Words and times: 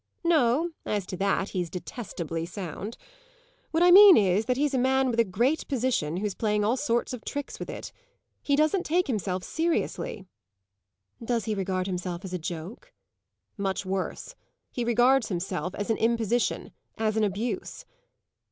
"No, 0.23 0.71
as 0.83 1.05
to 1.05 1.17
that 1.17 1.49
he's 1.49 1.69
detestably 1.69 2.43
sound. 2.43 2.97
What 3.69 3.83
I 3.83 3.91
mean 3.91 4.17
is 4.17 4.45
that 4.45 4.57
he's 4.57 4.73
a 4.73 4.79
man 4.79 5.11
with 5.11 5.19
a 5.19 5.23
great 5.23 5.67
position 5.67 6.17
who's 6.17 6.33
playing 6.33 6.63
all 6.65 6.75
sorts 6.75 7.13
of 7.13 7.23
tricks 7.23 7.59
with 7.59 7.69
it. 7.69 7.91
He 8.41 8.55
doesn't 8.55 8.83
take 8.87 9.05
himself 9.05 9.43
seriously." 9.43 10.25
"Does 11.23 11.45
he 11.45 11.53
regard 11.53 11.85
himself 11.85 12.25
as 12.25 12.33
a 12.33 12.39
joke?" 12.39 12.93
"Much 13.57 13.85
worse; 13.85 14.33
he 14.71 14.83
regards 14.83 15.27
himself 15.29 15.75
as 15.75 15.91
an 15.91 15.97
imposition 15.97 16.71
as 16.97 17.15
an 17.15 17.23
abuse." 17.23 17.85